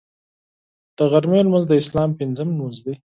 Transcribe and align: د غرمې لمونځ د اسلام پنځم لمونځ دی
د 0.97 0.97
غرمې 1.11 1.41
لمونځ 1.45 1.65
د 1.67 1.73
اسلام 1.81 2.09
پنځم 2.19 2.47
لمونځ 2.51 2.77
دی 2.85 2.93